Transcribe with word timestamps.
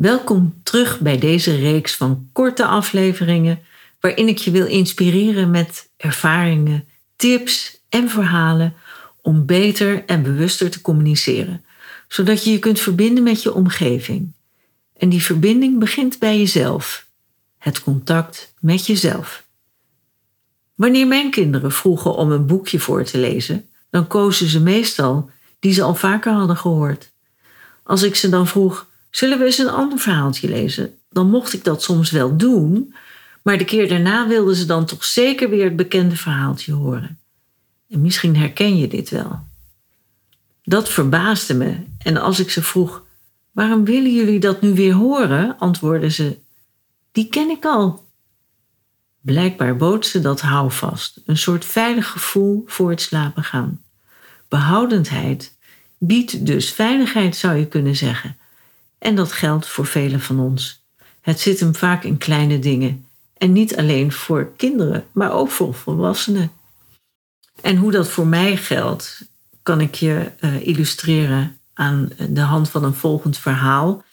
Welkom 0.00 0.60
terug 0.62 1.00
bij 1.00 1.18
deze 1.18 1.56
reeks 1.56 1.94
van 1.94 2.28
korte 2.32 2.64
afleveringen 2.64 3.60
waarin 4.00 4.28
ik 4.28 4.38
je 4.38 4.50
wil 4.50 4.66
inspireren 4.66 5.50
met 5.50 5.90
ervaringen, 5.96 6.88
tips 7.16 7.80
en 7.88 8.08
verhalen 8.08 8.74
om 9.22 9.46
beter 9.46 10.04
en 10.04 10.22
bewuster 10.22 10.70
te 10.70 10.80
communiceren, 10.80 11.64
zodat 12.08 12.44
je 12.44 12.50
je 12.50 12.58
kunt 12.58 12.80
verbinden 12.80 13.22
met 13.22 13.42
je 13.42 13.54
omgeving. 13.54 14.32
En 14.96 15.08
die 15.08 15.22
verbinding 15.22 15.78
begint 15.78 16.18
bij 16.18 16.38
jezelf, 16.38 17.06
het 17.58 17.82
contact 17.82 18.54
met 18.60 18.86
jezelf. 18.86 19.44
Wanneer 20.74 21.06
mijn 21.06 21.30
kinderen 21.30 21.72
vroegen 21.72 22.14
om 22.14 22.32
een 22.32 22.46
boekje 22.46 22.80
voor 22.80 23.04
te 23.04 23.18
lezen, 23.18 23.68
dan 23.90 24.06
kozen 24.06 24.46
ze 24.46 24.60
meestal 24.60 25.30
die 25.58 25.72
ze 25.72 25.82
al 25.82 25.94
vaker 25.94 26.32
hadden 26.32 26.56
gehoord. 26.56 27.10
Als 27.82 28.02
ik 28.02 28.14
ze 28.14 28.28
dan 28.28 28.46
vroeg: 28.46 28.88
Zullen 29.10 29.38
we 29.38 29.44
eens 29.44 29.58
een 29.58 29.68
ander 29.68 29.98
verhaaltje 29.98 30.48
lezen? 30.48 30.98
Dan 31.10 31.30
mocht 31.30 31.52
ik 31.52 31.64
dat 31.64 31.82
soms 31.82 32.10
wel 32.10 32.36
doen, 32.36 32.94
maar 33.42 33.58
de 33.58 33.64
keer 33.64 33.88
daarna 33.88 34.28
wilden 34.28 34.56
ze 34.56 34.64
dan 34.66 34.86
toch 34.86 35.04
zeker 35.04 35.50
weer 35.50 35.64
het 35.64 35.76
bekende 35.76 36.16
verhaaltje 36.16 36.72
horen. 36.72 37.18
En 37.88 38.00
misschien 38.00 38.36
herken 38.36 38.76
je 38.76 38.88
dit 38.88 39.10
wel. 39.10 39.40
Dat 40.62 40.88
verbaasde 40.88 41.54
me 41.54 41.76
en 41.98 42.16
als 42.16 42.40
ik 42.40 42.50
ze 42.50 42.62
vroeg: 42.62 43.04
Waarom 43.50 43.84
willen 43.84 44.14
jullie 44.14 44.40
dat 44.40 44.60
nu 44.60 44.74
weer 44.74 44.92
horen? 44.92 45.58
antwoordden 45.58 46.12
ze: 46.12 46.38
Die 47.12 47.28
ken 47.28 47.50
ik 47.50 47.64
al. 47.64 48.08
Blijkbaar 49.20 49.76
bood 49.76 50.06
ze 50.06 50.20
dat 50.20 50.40
houvast, 50.40 51.20
een 51.24 51.38
soort 51.38 51.64
veilig 51.64 52.08
gevoel 52.08 52.64
voor 52.66 52.90
het 52.90 53.00
slapen 53.00 53.44
gaan. 53.44 53.82
Behoudendheid 54.48 55.56
biedt 55.98 56.46
dus 56.46 56.72
veiligheid, 56.72 57.36
zou 57.36 57.56
je 57.56 57.66
kunnen 57.66 57.96
zeggen. 57.96 58.36
En 59.00 59.14
dat 59.14 59.32
geldt 59.32 59.68
voor 59.68 59.86
velen 59.86 60.20
van 60.20 60.40
ons. 60.40 60.82
Het 61.20 61.40
zit 61.40 61.60
hem 61.60 61.74
vaak 61.74 62.04
in 62.04 62.18
kleine 62.18 62.58
dingen. 62.58 63.06
En 63.38 63.52
niet 63.52 63.76
alleen 63.76 64.12
voor 64.12 64.52
kinderen, 64.56 65.06
maar 65.12 65.32
ook 65.32 65.50
voor 65.50 65.74
volwassenen. 65.74 66.52
En 67.60 67.76
hoe 67.76 67.90
dat 67.90 68.08
voor 68.08 68.26
mij 68.26 68.56
geldt, 68.56 69.28
kan 69.62 69.80
ik 69.80 69.94
je 69.94 70.30
uh, 70.40 70.66
illustreren 70.66 71.58
aan 71.74 72.10
de 72.28 72.40
hand 72.40 72.70
van 72.70 72.84
een 72.84 72.94
volgend 72.94 73.38
verhaal. 73.38 74.04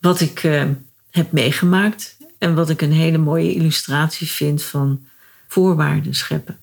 Wat 0.00 0.20
ik 0.20 0.42
uh, 0.42 0.64
heb 1.10 1.32
meegemaakt 1.32 2.16
en 2.38 2.54
wat 2.54 2.70
ik 2.70 2.82
een 2.82 2.92
hele 2.92 3.18
mooie 3.18 3.54
illustratie 3.54 4.26
vind 4.26 4.62
van 4.62 5.06
voorwaarden 5.48 6.14
scheppen. 6.14 6.58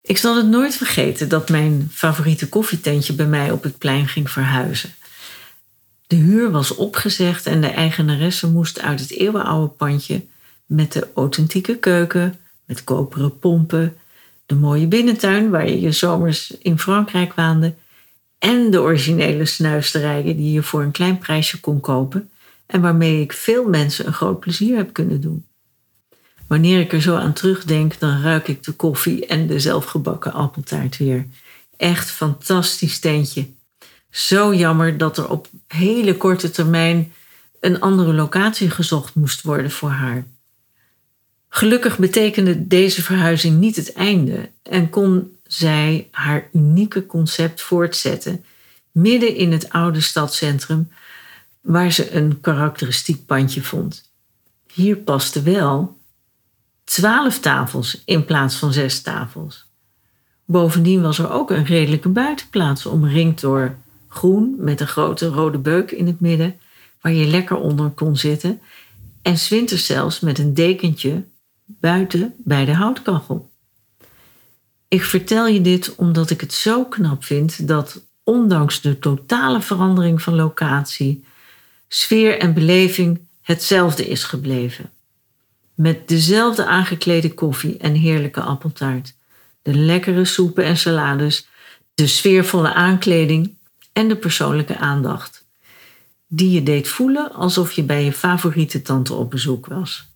Ik 0.00 0.18
zal 0.18 0.36
het 0.36 0.46
nooit 0.46 0.76
vergeten 0.76 1.28
dat 1.28 1.48
mijn 1.48 1.88
favoriete 1.92 2.48
koffietentje 2.48 3.12
bij 3.12 3.26
mij 3.26 3.50
op 3.50 3.62
het 3.62 3.78
plein 3.78 4.08
ging 4.08 4.30
verhuizen. 4.30 4.94
De 6.12 6.18
huur 6.18 6.50
was 6.50 6.74
opgezegd 6.74 7.46
en 7.46 7.60
de 7.60 7.66
eigenaresse 7.66 8.50
moest 8.50 8.80
uit 8.80 9.00
het 9.00 9.10
eeuwenoude 9.10 9.72
pandje 9.72 10.24
met 10.66 10.92
de 10.92 11.08
authentieke 11.14 11.78
keuken, 11.78 12.38
met 12.64 12.84
koperen 12.84 13.38
pompen, 13.38 13.96
de 14.46 14.54
mooie 14.54 14.86
binnentuin 14.86 15.50
waar 15.50 15.68
je 15.68 15.80
je 15.80 15.92
zomers 15.92 16.50
in 16.50 16.78
Frankrijk 16.78 17.32
waande 17.32 17.74
en 18.38 18.70
de 18.70 18.80
originele 18.80 19.44
snuisterijen 19.44 20.36
die 20.36 20.52
je 20.52 20.62
voor 20.62 20.82
een 20.82 20.90
klein 20.90 21.18
prijsje 21.18 21.60
kon 21.60 21.80
kopen 21.80 22.30
en 22.66 22.80
waarmee 22.80 23.20
ik 23.20 23.32
veel 23.32 23.68
mensen 23.68 24.06
een 24.06 24.12
groot 24.12 24.40
plezier 24.40 24.76
heb 24.76 24.92
kunnen 24.92 25.20
doen. 25.20 25.46
Wanneer 26.46 26.80
ik 26.80 26.92
er 26.92 27.02
zo 27.02 27.16
aan 27.16 27.32
terugdenk, 27.32 27.98
dan 27.98 28.22
ruik 28.22 28.48
ik 28.48 28.62
de 28.62 28.72
koffie 28.72 29.26
en 29.26 29.46
de 29.46 29.60
zelfgebakken 29.60 30.32
appeltaart 30.32 30.96
weer. 30.96 31.26
Echt 31.76 32.10
fantastisch 32.10 32.98
tentje. 32.98 33.46
Zo 34.12 34.54
jammer 34.54 34.98
dat 34.98 35.18
er 35.18 35.30
op 35.30 35.48
hele 35.66 36.16
korte 36.16 36.50
termijn 36.50 37.12
een 37.60 37.80
andere 37.80 38.12
locatie 38.12 38.70
gezocht 38.70 39.14
moest 39.14 39.42
worden 39.42 39.70
voor 39.70 39.90
haar. 39.90 40.26
Gelukkig 41.48 41.98
betekende 41.98 42.66
deze 42.66 43.02
verhuizing 43.02 43.58
niet 43.58 43.76
het 43.76 43.92
einde 43.92 44.50
en 44.62 44.90
kon 44.90 45.36
zij 45.46 46.08
haar 46.10 46.48
unieke 46.52 47.06
concept 47.06 47.60
voortzetten 47.60 48.44
midden 48.90 49.36
in 49.36 49.52
het 49.52 49.70
oude 49.70 50.00
stadscentrum 50.00 50.90
waar 51.60 51.92
ze 51.92 52.14
een 52.14 52.40
karakteristiek 52.40 53.26
pandje 53.26 53.62
vond. 53.62 54.10
Hier 54.72 54.96
paste 54.96 55.42
wel 55.42 55.96
twaalf 56.84 57.38
tafels 57.38 58.02
in 58.04 58.24
plaats 58.24 58.56
van 58.56 58.72
zes 58.72 59.02
tafels. 59.02 59.66
Bovendien 60.44 61.02
was 61.02 61.18
er 61.18 61.30
ook 61.30 61.50
een 61.50 61.64
redelijke 61.64 62.08
buitenplaats 62.08 62.86
omringd 62.86 63.40
door 63.40 63.76
groen 64.12 64.54
met 64.58 64.80
een 64.80 64.86
grote 64.86 65.26
rode 65.26 65.58
beuk 65.58 65.90
in 65.90 66.06
het 66.06 66.20
midden, 66.20 66.60
waar 67.00 67.12
je 67.12 67.26
lekker 67.26 67.56
onder 67.56 67.90
kon 67.90 68.16
zitten, 68.16 68.60
en 69.22 69.38
zwinters 69.38 69.86
zelfs 69.86 70.20
met 70.20 70.38
een 70.38 70.54
dekentje 70.54 71.24
buiten 71.64 72.34
bij 72.38 72.64
de 72.64 72.74
houtkachel. 72.74 73.50
Ik 74.88 75.04
vertel 75.04 75.46
je 75.46 75.60
dit 75.60 75.94
omdat 75.94 76.30
ik 76.30 76.40
het 76.40 76.52
zo 76.52 76.84
knap 76.84 77.24
vind 77.24 77.68
dat 77.68 78.02
ondanks 78.24 78.80
de 78.80 78.98
totale 78.98 79.60
verandering 79.60 80.22
van 80.22 80.34
locatie, 80.34 81.24
sfeer 81.88 82.38
en 82.38 82.54
beleving 82.54 83.20
hetzelfde 83.42 84.08
is 84.08 84.24
gebleven. 84.24 84.90
Met 85.74 86.08
dezelfde 86.08 86.66
aangeklede 86.66 87.34
koffie 87.34 87.76
en 87.76 87.94
heerlijke 87.94 88.40
appeltaart, 88.40 89.14
de 89.62 89.74
lekkere 89.74 90.24
soepen 90.24 90.64
en 90.64 90.76
salades, 90.76 91.48
de 91.94 92.06
sfeervolle 92.06 92.72
aankleding 92.72 93.56
en 93.92 94.08
de 94.08 94.16
persoonlijke 94.16 94.76
aandacht, 94.76 95.44
die 96.26 96.50
je 96.50 96.62
deed 96.62 96.88
voelen 96.88 97.32
alsof 97.32 97.72
je 97.72 97.82
bij 97.82 98.04
je 98.04 98.12
favoriete 98.12 98.82
tante 98.82 99.14
op 99.14 99.30
bezoek 99.30 99.66
was. 99.66 100.10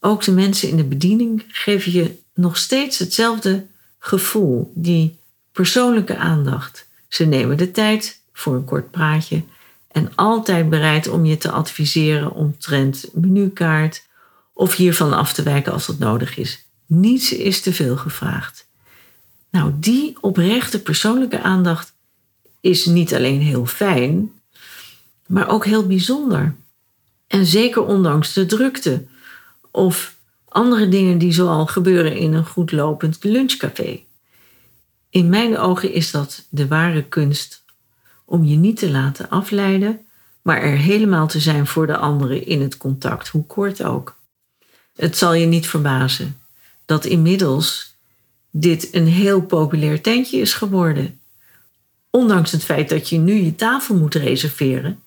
Ook 0.00 0.24
de 0.24 0.32
mensen 0.32 0.68
in 0.68 0.76
de 0.76 0.84
bediening 0.84 1.44
geven 1.48 1.92
je 1.92 2.18
nog 2.34 2.56
steeds 2.56 2.98
hetzelfde 2.98 3.66
gevoel, 3.98 4.72
die 4.74 5.18
persoonlijke 5.52 6.16
aandacht. 6.16 6.88
Ze 7.08 7.24
nemen 7.24 7.56
de 7.56 7.70
tijd 7.70 8.22
voor 8.32 8.54
een 8.54 8.64
kort 8.64 8.90
praatje 8.90 9.42
en 9.88 10.14
altijd 10.14 10.68
bereid 10.68 11.08
om 11.08 11.24
je 11.24 11.38
te 11.38 11.50
adviseren 11.50 12.32
omtrent 12.32 13.04
menukaart 13.12 14.06
of 14.52 14.76
hiervan 14.76 15.12
af 15.12 15.32
te 15.32 15.42
wijken 15.42 15.72
als 15.72 15.86
dat 15.86 15.98
nodig 15.98 16.36
is. 16.36 16.64
Niets 16.86 17.32
is 17.32 17.60
te 17.60 17.72
veel 17.72 17.96
gevraagd. 17.96 18.68
Nou, 19.50 19.72
die 19.74 20.16
oprechte 20.20 20.82
persoonlijke 20.82 21.40
aandacht 21.40 21.92
is 22.60 22.84
niet 22.84 23.14
alleen 23.14 23.40
heel 23.40 23.66
fijn, 23.66 24.32
maar 25.26 25.48
ook 25.48 25.64
heel 25.64 25.86
bijzonder. 25.86 26.54
En 27.26 27.46
zeker 27.46 27.84
ondanks 27.84 28.32
de 28.32 28.46
drukte 28.46 29.06
of 29.70 30.16
andere 30.48 30.88
dingen 30.88 31.18
die 31.18 31.32
zoal 31.32 31.66
gebeuren 31.66 32.16
in 32.16 32.32
een 32.32 32.46
goed 32.46 32.72
lopend 32.72 33.24
lunchcafé. 33.24 34.00
In 35.10 35.28
mijn 35.28 35.58
ogen 35.58 35.92
is 35.92 36.10
dat 36.10 36.46
de 36.48 36.66
ware 36.66 37.04
kunst 37.04 37.64
om 38.24 38.44
je 38.44 38.56
niet 38.56 38.76
te 38.76 38.90
laten 38.90 39.28
afleiden, 39.28 40.06
maar 40.42 40.62
er 40.62 40.76
helemaal 40.76 41.26
te 41.26 41.40
zijn 41.40 41.66
voor 41.66 41.86
de 41.86 41.96
anderen 41.96 42.46
in 42.46 42.60
het 42.60 42.76
contact, 42.76 43.28
hoe 43.28 43.46
kort 43.46 43.82
ook. 43.82 44.18
Het 44.96 45.16
zal 45.16 45.34
je 45.34 45.46
niet 45.46 45.66
verbazen 45.66 46.40
dat 46.84 47.04
inmiddels 47.04 47.96
dit 48.50 48.94
een 48.94 49.06
heel 49.06 49.42
populair 49.42 50.00
tentje 50.00 50.38
is 50.38 50.54
geworden. 50.54 51.19
Ondanks 52.10 52.52
het 52.52 52.64
feit 52.64 52.88
dat 52.88 53.08
je 53.08 53.18
nu 53.18 53.34
je 53.34 53.54
tafel 53.54 53.94
moet 53.94 54.14
reserveren, 54.14 55.02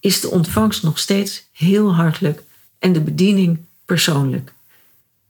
is 0.00 0.20
de 0.20 0.30
ontvangst 0.30 0.82
nog 0.82 0.98
steeds 0.98 1.48
heel 1.52 1.94
hartelijk 1.94 2.42
en 2.78 2.92
de 2.92 3.00
bediening 3.00 3.58
persoonlijk. 3.84 4.52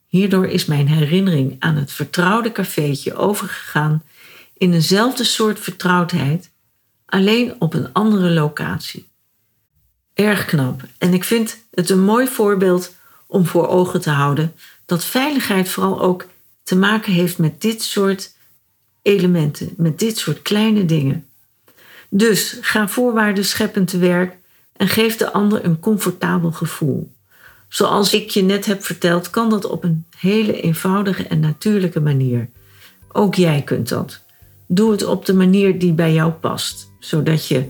Hierdoor 0.07 0.47
is 0.47 0.65
mijn 0.65 0.89
herinnering 0.89 1.57
aan 1.59 1.77
het 1.77 1.93
vertrouwde 1.93 2.53
cafeetje 2.53 3.15
overgegaan 3.15 4.03
in 4.53 4.73
eenzelfde 4.73 5.25
soort 5.25 5.61
vertrouwdheid, 5.61 6.51
alleen 7.07 7.55
op 7.59 7.75
een 7.75 7.93
andere 7.93 8.31
locatie. 8.31 9.07
Erg 10.15 10.45
knap 10.45 10.83
en 10.99 11.15
ik 11.15 11.25
vind 11.25 11.59
het 11.71 11.91
een 11.91 12.05
mooi 12.05 12.27
voorbeeld 12.27 12.95
om 13.27 13.47
voor 13.47 13.69
ogen 13.69 14.01
te 14.01 14.11
houden 14.11 14.55
dat 14.87 15.05
veiligheid 15.05 15.69
vooral 15.69 16.01
ook 16.01 16.27
te 16.63 16.77
maken 16.77 17.13
heeft 17.13 17.39
met 17.39 17.61
dit 17.61 17.83
soort 17.83 18.36
elementen, 19.07 19.75
met 19.77 19.99
dit 19.99 20.19
soort 20.19 20.43
kleine 20.43 20.85
dingen. 20.85 21.25
Dus 22.09 22.59
ga 22.61 22.89
voorwaarden 22.89 23.45
scheppend 23.45 23.89
te 23.89 23.99
werk 23.99 24.37
en 24.77 24.89
geef 24.89 25.17
de 25.17 25.33
ander 25.33 25.65
een 25.65 25.81
comfortabel 25.81 26.53
gevoel. 26.53 27.13
Zoals 27.69 28.15
ik 28.15 28.31
je 28.31 28.43
net 28.43 28.67
heb 28.67 28.85
verteld, 28.85 29.31
kan 29.31 29.51
dat 29.51 29.67
op 29.67 29.85
een 29.85 30.07
hele 30.19 30.61
eenvoudige 30.61 31.27
en 31.27 31.41
natuurlijke 31.41 32.01
manier. 32.01 32.49
Ook 33.13 33.35
jij 33.35 33.63
kunt 33.63 33.89
dat. 33.89 34.25
Doe 34.67 34.91
het 34.91 35.05
op 35.05 35.27
de 35.27 35.35
manier 35.35 35.79
die 35.79 35.93
bij 35.93 36.13
jou 36.13 36.33
past, 36.33 36.91
zodat 36.99 37.47
je 37.47 37.69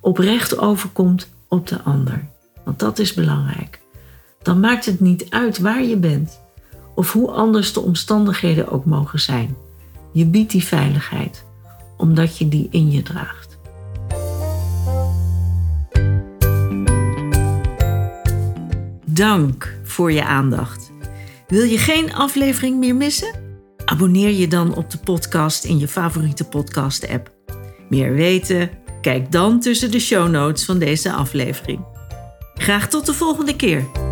oprecht 0.00 0.58
overkomt 0.58 1.30
op 1.48 1.66
de 1.66 1.82
ander. 1.82 2.28
Want 2.64 2.78
dat 2.78 2.98
is 2.98 3.14
belangrijk. 3.14 3.80
Dan 4.42 4.60
maakt 4.60 4.86
het 4.86 5.00
niet 5.00 5.26
uit 5.30 5.58
waar 5.58 5.82
je 5.82 5.96
bent 5.96 6.40
of 6.94 7.12
hoe 7.12 7.30
anders 7.30 7.72
de 7.72 7.80
omstandigheden 7.80 8.68
ook 8.68 8.84
mogen 8.84 9.20
zijn. 9.20 9.65
Je 10.16 10.26
biedt 10.26 10.50
die 10.50 10.64
veiligheid, 10.64 11.44
omdat 11.96 12.38
je 12.38 12.48
die 12.48 12.68
in 12.70 12.90
je 12.90 13.02
draagt. 13.02 13.58
Dank 19.04 19.78
voor 19.84 20.12
je 20.12 20.24
aandacht. 20.24 20.92
Wil 21.46 21.62
je 21.62 21.78
geen 21.78 22.14
aflevering 22.14 22.78
meer 22.78 22.94
missen? 22.94 23.34
Abonneer 23.84 24.30
je 24.30 24.48
dan 24.48 24.74
op 24.74 24.90
de 24.90 24.98
podcast 24.98 25.64
in 25.64 25.78
je 25.78 25.88
favoriete 25.88 26.44
podcast-app. 26.44 27.32
Meer 27.88 28.12
weten? 28.12 28.70
Kijk 29.00 29.32
dan 29.32 29.60
tussen 29.60 29.90
de 29.90 30.00
show 30.00 30.28
notes 30.28 30.64
van 30.64 30.78
deze 30.78 31.12
aflevering. 31.12 31.84
Graag 32.54 32.88
tot 32.88 33.06
de 33.06 33.14
volgende 33.14 33.56
keer. 33.56 34.05